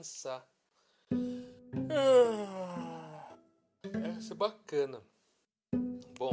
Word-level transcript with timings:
pensar. 0.00 0.48
Ah, 1.92 3.36
é, 3.84 4.32
é 4.32 4.34
bacana. 4.34 5.02
Bom, 6.18 6.32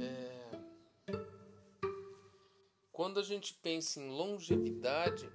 é, 0.00 0.50
quando 2.90 3.20
a 3.20 3.22
gente 3.22 3.52
pensa 3.52 4.00
em 4.00 4.08
longevidade, 4.08 5.28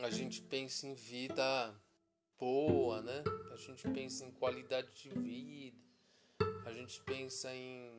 a 0.00 0.08
gente 0.08 0.40
pensa 0.40 0.86
em 0.86 0.94
vida 0.94 1.78
boa, 2.38 3.02
né? 3.02 3.22
A 3.52 3.56
gente 3.56 3.86
pensa 3.90 4.24
em 4.24 4.30
qualidade 4.30 4.88
de 4.94 5.10
vida, 5.10 5.76
a 6.64 6.72
gente 6.72 7.02
pensa 7.02 7.54
em, 7.54 7.98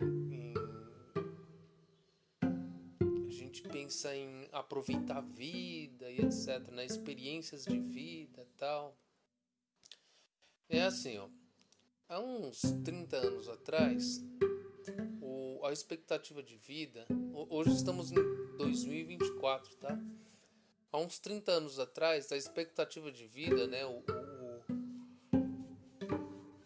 pensa 3.84 4.16
em 4.16 4.48
aproveitar 4.54 5.18
a 5.18 5.22
vida 5.22 6.10
e 6.10 6.22
etc, 6.22 6.72
né? 6.72 6.86
experiências 6.86 7.66
de 7.66 7.78
vida, 7.80 8.48
tal. 8.58 8.98
É 10.70 10.84
assim, 10.84 11.18
ó 11.18 11.28
há 12.08 12.20
uns 12.20 12.62
30 12.86 13.18
anos 13.18 13.50
atrás, 13.50 14.24
o, 15.22 15.66
a 15.66 15.74
expectativa 15.74 16.42
de 16.42 16.56
vida, 16.56 17.06
hoje 17.50 17.72
estamos 17.72 18.12
em 18.12 18.56
2024, 18.58 19.76
tá? 19.76 20.00
Há 20.92 20.98
uns 21.00 21.20
30 21.20 21.52
anos 21.52 21.80
atrás, 21.80 22.32
a 22.32 22.38
expectativa 22.38 23.12
de 23.12 23.28
vida, 23.28 23.68
né, 23.68 23.84
o, 23.86 23.98
o, 23.98 24.64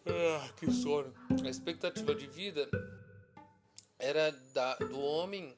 ah, 0.06 0.54
que 0.58 0.70
sono. 0.72 1.14
A 1.44 1.50
expectativa 1.50 2.14
de 2.14 2.28
vida 2.28 2.70
era 3.98 4.32
da, 4.54 4.76
do 4.76 5.00
homem 5.00 5.56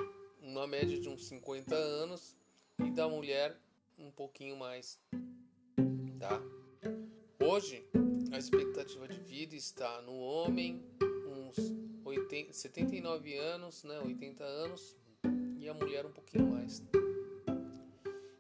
uma 0.50 0.66
média 0.66 1.00
de 1.00 1.08
uns 1.08 1.26
50 1.26 1.76
anos 1.76 2.36
e 2.84 2.90
da 2.90 3.08
mulher 3.08 3.56
um 3.98 4.10
pouquinho 4.10 4.58
mais, 4.58 5.00
tá? 6.20 6.42
Hoje 7.40 7.88
a 8.32 8.38
expectativa 8.38 9.08
de 9.08 9.20
vida 9.20 9.56
está 9.56 10.02
no 10.02 10.18
homem 10.18 10.84
uns 11.28 11.56
80, 12.04 12.52
79 12.52 13.38
anos, 13.38 13.84
né, 13.84 14.00
80 14.00 14.44
anos, 14.44 14.98
e 15.60 15.70
a 15.70 15.74
mulher 15.74 16.06
um 16.06 16.12
pouquinho 16.12 16.48
mais. 16.48 16.82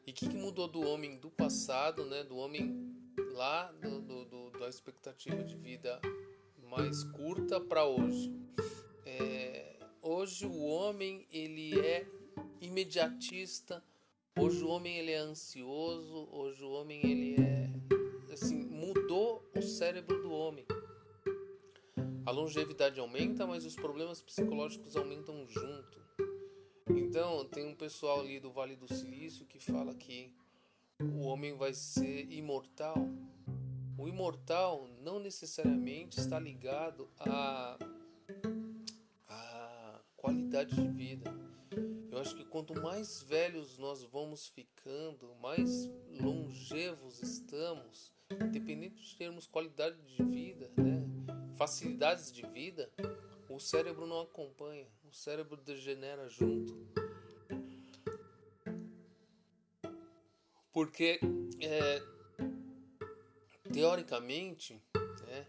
E 0.07 0.11
o 0.11 0.13
que, 0.13 0.27
que, 0.27 0.35
mudou 0.35 0.67
do 0.67 0.81
homem 0.81 1.17
do 1.17 1.29
passado, 1.29 2.05
né, 2.05 2.23
do 2.23 2.38
homem 2.38 2.91
lá 3.33 3.71
do, 3.73 4.01
do, 4.01 4.25
do 4.25 4.59
da 4.59 4.67
expectativa 4.67 5.44
de 5.44 5.55
vida 5.55 6.01
mais 6.69 7.03
curta 7.03 7.61
para 7.61 7.85
hoje? 7.85 8.33
É, 9.05 9.78
hoje 10.02 10.45
o 10.45 10.59
homem 10.59 11.28
ele 11.31 11.80
é 11.80 12.08
imediatista, 12.61 13.83
hoje 14.38 14.64
o 14.64 14.69
homem 14.69 14.97
ele 14.97 15.11
é 15.11 15.17
ansioso, 15.17 16.28
hoje 16.31 16.64
o 16.64 16.72
homem 16.72 17.02
ele 17.06 17.36
é 17.41 17.69
assim 18.31 18.64
mudou 18.66 19.44
o 19.56 19.61
cérebro 19.61 20.22
do 20.22 20.31
homem. 20.31 20.66
A 22.25 22.31
longevidade 22.31 23.00
aumenta, 23.00 23.45
mas 23.45 23.66
os 23.66 23.75
problemas 23.75 24.22
psicológicos 24.22 24.95
aumentam 24.95 25.47
junto. 25.47 26.00
Então, 26.89 27.44
tem 27.45 27.66
um 27.66 27.75
pessoal 27.75 28.22
ali 28.22 28.39
do 28.39 28.52
Vale 28.52 28.75
do 28.75 28.88
Silício 28.88 29.45
que 29.45 29.59
fala 29.59 29.94
que 29.95 30.31
o 31.02 31.22
homem 31.22 31.56
vai 31.58 31.73
ser 31.73 32.31
imortal. 32.31 32.95
O 33.97 34.08
imortal 34.08 34.88
não 35.02 35.19
necessariamente 35.19 36.19
está 36.19 36.39
ligado 36.39 37.09
à 37.19 37.78
qualidade 40.59 40.75
de 40.75 40.88
vida. 40.89 41.33
Eu 42.11 42.19
acho 42.19 42.35
que 42.35 42.43
quanto 42.43 42.73
mais 42.81 43.21
velhos 43.23 43.77
nós 43.77 44.03
vamos 44.03 44.47
ficando, 44.47 45.33
mais 45.41 45.89
longevos 46.19 47.22
estamos, 47.22 48.11
independente 48.31 49.01
de 49.01 49.16
termos 49.16 49.47
qualidade 49.47 49.97
de 50.01 50.23
vida, 50.23 50.69
né, 50.75 51.01
facilidades 51.56 52.31
de 52.31 52.45
vida, 52.47 52.91
o 53.50 53.59
cérebro 53.59 54.06
não 54.06 54.22
acompanha, 54.22 54.88
o 55.03 55.13
cérebro 55.13 55.61
degenera 55.61 56.28
junto. 56.28 56.78
Porque, 60.73 61.19
é, 61.61 62.01
teoricamente, 63.72 64.81
né, 65.28 65.47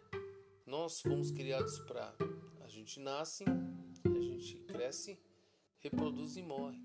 nós 0.66 1.00
fomos 1.00 1.30
criados 1.30 1.78
para. 1.80 2.14
A 2.62 2.68
gente 2.68 3.00
nasce, 3.00 3.44
cresce, 4.66 5.18
reproduz 5.78 6.36
e 6.36 6.42
morre. 6.42 6.80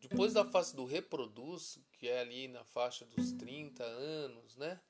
Depois 0.00 0.32
da 0.32 0.44
fase 0.44 0.74
do 0.74 0.84
reproduz, 0.84 1.78
que 1.92 2.08
é 2.08 2.20
ali 2.20 2.48
na 2.48 2.64
faixa 2.64 3.04
dos 3.04 3.32
30 3.32 3.84
anos, 3.84 4.56
né? 4.56 4.80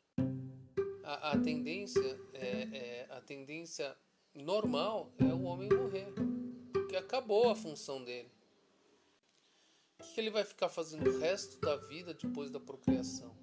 A, 1.04 1.32
a 1.32 1.38
tendência 1.38 2.20
é, 2.34 2.68
é, 2.72 3.06
a 3.10 3.20
tendência 3.20 3.96
normal 4.34 5.12
é 5.18 5.24
o 5.24 5.42
homem 5.42 5.68
morrer, 5.68 6.12
porque 6.72 6.96
acabou 6.96 7.50
a 7.50 7.54
função 7.54 8.02
dele. 8.02 8.30
O 9.98 10.02
que, 10.02 10.14
que 10.14 10.20
ele 10.20 10.30
vai 10.30 10.44
ficar 10.44 10.68
fazendo 10.68 11.08
o 11.08 11.18
resto 11.18 11.60
da 11.60 11.76
vida 11.76 12.14
depois 12.14 12.50
da 12.50 12.58
procriação, 12.58 13.36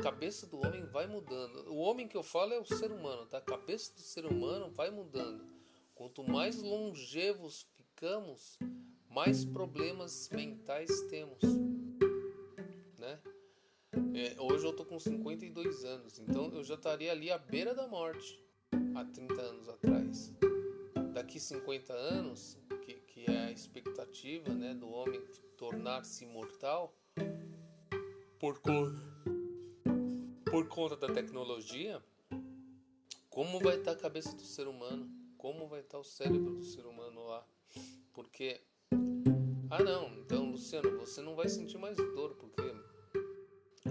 cabeça 0.00 0.46
do 0.46 0.58
homem 0.58 0.84
vai 0.86 1.06
mudando. 1.06 1.70
O 1.70 1.76
homem 1.76 2.08
que 2.08 2.16
eu 2.16 2.22
falo 2.22 2.52
é 2.52 2.58
o 2.58 2.64
ser 2.64 2.90
humano, 2.90 3.26
tá? 3.26 3.38
A 3.38 3.42
cabeça 3.42 3.94
do 3.94 4.00
ser 4.00 4.24
humano 4.24 4.70
vai 4.70 4.90
mudando. 4.90 5.44
Quanto 5.94 6.24
mais 6.24 6.62
longevos 6.62 7.66
ficamos, 7.76 8.58
mais 9.08 9.44
problemas 9.44 10.28
mentais 10.30 11.02
temos, 11.02 11.42
né? 12.98 13.20
É, 14.14 14.40
hoje 14.40 14.66
eu 14.66 14.72
tô 14.72 14.84
com 14.84 14.98
52 14.98 15.84
anos, 15.84 16.18
então 16.18 16.50
eu 16.54 16.64
já 16.64 16.74
estaria 16.74 17.12
ali 17.12 17.30
à 17.30 17.36
beira 17.36 17.74
da 17.74 17.86
morte 17.86 18.42
há 18.94 19.04
30 19.04 19.40
anos 19.40 19.68
atrás. 19.68 20.32
Daqui 21.12 21.38
50 21.38 21.92
anos, 21.92 22.56
que, 22.82 22.94
que 22.94 23.30
é 23.30 23.46
a 23.46 23.52
expectativa 23.52 24.54
né, 24.54 24.74
do 24.74 24.88
homem 24.88 25.20
tornar-se 25.56 26.24
imortal, 26.24 26.96
por 28.38 28.60
conta, 28.60 29.19
por 30.50 30.66
conta 30.66 30.96
da 30.96 31.12
tecnologia, 31.14 32.02
como 33.28 33.60
vai 33.60 33.78
estar 33.78 33.92
a 33.92 33.96
cabeça 33.96 34.34
do 34.36 34.42
ser 34.42 34.66
humano? 34.66 35.08
Como 35.38 35.68
vai 35.68 35.80
estar 35.80 35.98
o 35.98 36.04
cérebro 36.04 36.56
do 36.56 36.64
ser 36.64 36.84
humano 36.86 37.24
lá? 37.24 37.46
Porque 38.12 38.60
ah, 39.70 39.82
não, 39.82 40.08
então, 40.18 40.50
Luciano, 40.50 40.98
você 40.98 41.22
não 41.22 41.36
vai 41.36 41.48
sentir 41.48 41.78
mais 41.78 41.96
dor, 41.96 42.34
porque 42.34 42.60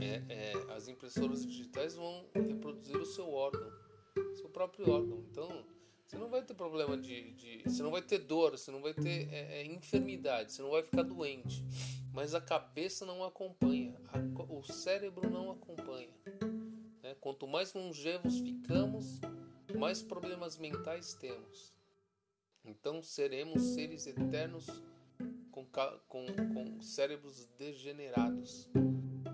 é, 0.02 0.22
é, 0.28 0.74
as 0.76 0.90
impressoras 0.90 1.46
digitais 1.46 1.96
vão 1.96 2.26
reproduzir 2.36 2.98
o 2.98 3.06
seu 3.06 3.32
órgão, 3.32 3.72
seu 4.36 4.50
próprio 4.50 4.92
órgão. 4.92 5.24
Então, 5.32 5.66
você 6.06 6.18
não 6.18 6.30
vai 6.30 6.44
ter 6.44 6.54
problema 6.54 6.98
de. 6.98 7.32
de 7.32 7.64
você 7.64 7.82
não 7.82 7.92
vai 7.92 8.02
ter 8.02 8.18
dor, 8.18 8.58
você 8.58 8.72
não 8.72 8.82
vai 8.82 8.94
ter 8.94 9.32
é, 9.32 9.62
é 9.62 9.66
enfermidade, 9.66 10.52
você 10.52 10.62
não 10.62 10.72
vai 10.72 10.84
ficar 10.84 11.04
doente. 11.04 11.64
Mas 12.12 12.36
a 12.36 12.42
cabeça 12.42 13.06
não 13.06 13.24
acompanha, 13.24 13.96
a, 14.08 14.54
o 14.54 14.62
cérebro 14.64 15.30
não 15.30 15.52
acompanha. 15.52 16.10
Né? 17.10 17.16
Quanto 17.20 17.48
mais 17.48 17.74
longevos 17.74 18.40
ficamos, 18.40 19.20
mais 19.76 20.00
problemas 20.04 20.60
mentais 20.60 21.16
temos. 21.16 21.74
Então 22.64 23.02
seremos 23.02 23.64
seres 23.74 24.06
eternos 24.06 24.68
com, 25.52 25.66
com, 26.08 26.28
com 26.54 26.82
cérebros 26.82 27.48
degenerados. 27.58 28.70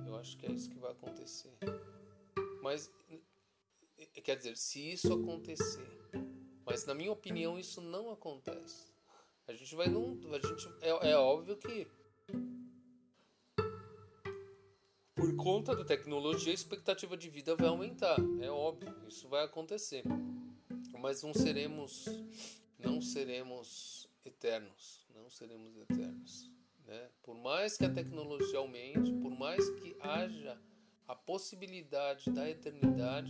Eu 0.08 0.16
acho 0.16 0.38
que 0.38 0.46
é 0.46 0.52
isso 0.54 0.70
que 0.70 0.80
vai 0.80 0.94
acontecer. 0.94 1.52
Mas, 2.62 2.90
quer 4.24 4.38
dizer, 4.38 4.56
se 4.56 4.94
isso 4.94 5.12
acontecer, 5.12 5.90
mas 6.66 6.86
na 6.86 6.94
minha 6.94 7.12
opinião 7.12 7.60
isso 7.60 7.82
não 7.82 8.10
acontece. 8.10 8.96
A 9.48 9.54
gente 9.54 9.76
vai 9.76 9.88
num. 9.90 10.18
A 10.34 10.48
gente, 10.48 10.70
é, 10.82 11.12
é 11.12 11.18
óbvio 11.18 11.58
que 11.58 11.86
conta 15.46 15.76
da 15.76 15.86
tecnologia 15.86 16.52
a 16.52 16.56
expectativa 16.56 17.16
de 17.16 17.30
vida 17.30 17.56
vai 17.56 17.68
aumentar. 17.68 18.18
É 18.42 18.50
óbvio, 18.50 18.92
isso 19.08 19.30
vai 19.30 19.44
acontecer. 19.44 20.04
Mas 21.00 21.22
não 21.22 21.36
seremos. 21.36 22.08
Não 22.80 23.00
seremos 23.00 24.10
eternos, 24.26 25.06
não 25.14 25.30
seremos 25.30 25.78
eternos. 25.78 26.52
Né? 26.88 27.10
Por 27.22 27.36
mais 27.36 27.78
que 27.78 27.86
a 27.86 27.94
tecnologia 27.94 28.58
aumente, 28.58 29.14
por 29.14 29.30
mais 29.38 29.70
que 29.70 29.96
haja 30.00 30.60
a 31.08 31.16
possibilidade 31.16 32.32
da 32.32 32.50
eternidade, 32.50 33.30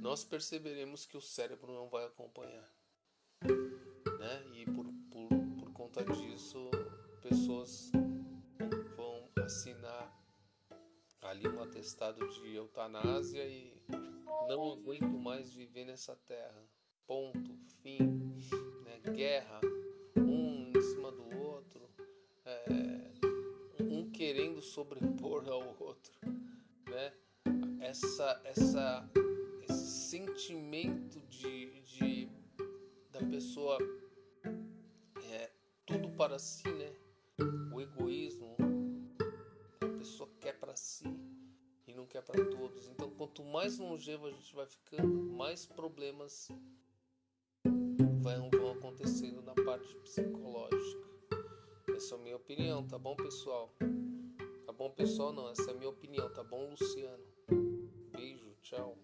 nós 0.00 0.24
perceberemos 0.24 1.06
que 1.06 1.16
o 1.16 1.20
cérebro 1.20 1.72
não 1.72 1.88
vai 1.88 2.04
acompanhar. 2.04 2.68
Né? 3.42 4.44
E 4.56 4.64
por, 4.66 4.86
por, 5.08 5.28
por 5.60 5.72
conta 5.72 6.04
disso, 6.04 6.68
pessoas 7.22 7.92
vão 8.96 9.28
assinar 9.44 9.75
ali 11.36 11.48
um 11.48 11.62
atestado 11.62 12.26
de 12.28 12.54
eutanásia 12.54 13.46
e 13.46 13.74
não 14.48 14.72
aguento 14.72 15.18
mais 15.18 15.52
viver 15.52 15.84
nessa 15.84 16.16
terra. 16.16 16.64
Ponto, 17.06 17.54
fim, 17.82 17.98
né? 18.84 18.98
guerra, 19.12 19.60
um 20.16 20.72
em 20.74 20.80
cima 20.80 21.12
do 21.12 21.38
outro, 21.38 21.88
é, 22.44 23.12
querendo 24.12 24.62
sobrepor 24.62 25.46
ao 25.46 25.76
outro, 25.78 26.18
né? 26.88 27.12
Essa, 27.80 28.40
essa, 28.44 29.10
esse 29.68 30.08
sentimento 30.08 31.20
de, 31.28 31.82
de 31.82 32.28
da 33.12 33.20
pessoa 33.20 33.78
é 35.32 35.50
tudo 35.84 36.08
para 36.16 36.38
si, 36.38 36.66
e 42.16 42.22
não 42.22 42.22
quer 42.22 42.22
para 42.22 42.44
todos. 42.46 42.88
Então, 42.88 43.10
quanto 43.10 43.44
mais 43.44 43.78
longevo 43.78 44.26
a 44.26 44.30
gente 44.30 44.54
vai 44.54 44.66
ficando, 44.66 45.22
mais 45.32 45.66
problemas 45.66 46.48
vão 48.50 48.72
acontecendo 48.72 49.42
na 49.42 49.54
parte 49.54 49.94
psicológica. 49.96 51.06
Essa 51.94 52.14
é 52.14 52.18
a 52.18 52.20
minha 52.20 52.36
opinião, 52.36 52.86
tá 52.86 52.98
bom, 52.98 53.14
pessoal? 53.16 53.72
Tá 54.66 54.72
bom, 54.72 54.90
pessoal? 54.90 55.32
Não, 55.32 55.48
essa 55.48 55.70
é 55.70 55.74
a 55.74 55.76
minha 55.76 55.90
opinião, 55.90 56.32
tá 56.32 56.42
bom, 56.42 56.68
Luciano? 56.70 57.24
Beijo, 58.12 58.54
tchau. 58.62 58.98